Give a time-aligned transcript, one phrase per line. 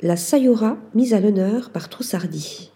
[0.00, 2.70] La Sayura mise à l'honneur par Troussardi.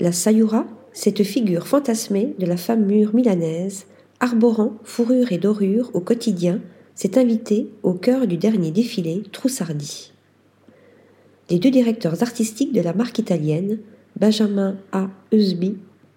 [0.00, 3.86] La Sayura, cette figure fantasmée de la femme mûre milanaise,
[4.18, 6.60] arborant fourrure et dorure au quotidien,
[6.96, 10.12] s'est invitée au cœur du dernier défilé Troussardi.
[11.48, 13.78] Les deux directeurs artistiques de la marque italienne,
[14.18, 15.08] Benjamin A.
[15.32, 15.76] Eusby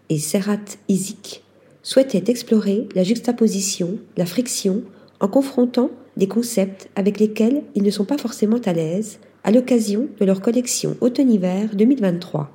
[0.10, 0.58] et Serrat
[0.88, 1.44] Isik,
[1.84, 4.82] souhaitaient explorer la juxtaposition, la friction,
[5.20, 10.08] en confrontant des concepts avec lesquels ils ne sont pas forcément à l'aise à l'occasion
[10.20, 12.52] de leur collection automne-hiver 2023.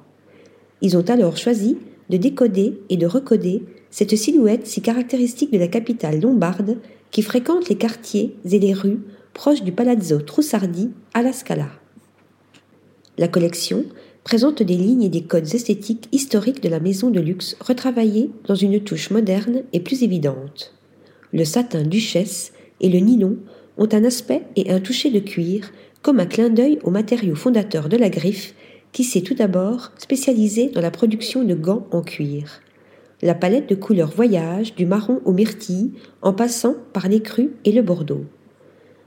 [0.82, 1.78] Ils ont alors choisi
[2.10, 6.78] de décoder et de recoder cette silhouette si caractéristique de la capitale lombarde
[7.10, 9.00] qui fréquente les quartiers et les rues
[9.32, 11.68] proches du Palazzo Trussardi à la Scala.
[13.18, 13.84] La collection
[14.24, 18.54] présente des lignes et des codes esthétiques historiques de la maison de luxe retravaillés dans
[18.54, 20.74] une touche moderne et plus évidente.
[21.32, 23.36] Le satin duchesse et le nylon
[23.76, 25.70] ont un aspect et un toucher de cuir
[26.04, 28.54] comme un clin d'œil au matériau fondateur de la griffe
[28.92, 32.60] qui s'est tout d'abord spécialisé dans la production de gants en cuir.
[33.22, 37.80] La palette de couleurs voyage du marron au myrtille en passant par l'écru et le
[37.80, 38.26] bordeaux.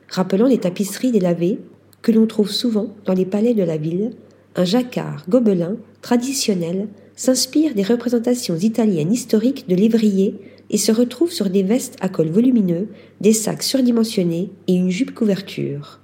[0.10, 1.60] Rappelant les tapisseries délavées
[2.02, 4.16] que l'on trouve souvent dans les palais de la ville,
[4.56, 10.36] un jacquard gobelin traditionnel s'inspire des représentations italiennes historiques de lévrier
[10.72, 12.88] et se retrouve sur des vestes à col volumineux,
[13.22, 16.00] des sacs surdimensionnés et une jupe couverture.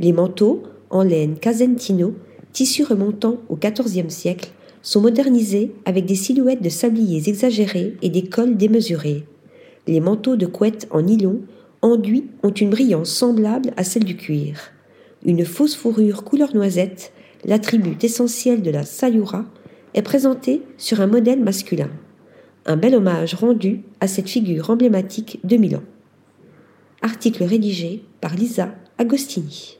[0.00, 2.14] Les manteaux, en laine Casentino,
[2.52, 4.50] tissu remontant au XIVe siècle,
[4.82, 9.24] sont modernisés avec des silhouettes de sabliers exagérés et des cols démesurés.
[9.86, 11.40] Les manteaux de couette en nylon
[11.82, 14.60] enduits ont une brillance semblable à celle du cuir.
[15.24, 17.12] Une fausse fourrure couleur noisette
[17.46, 19.44] l'attribut essentiel de la sayura,
[19.94, 21.90] est présenté sur un modèle masculin.
[22.66, 25.82] Un bel hommage rendu à cette figure emblématique de Milan.
[27.00, 29.78] Article rédigé par Lisa Agostini.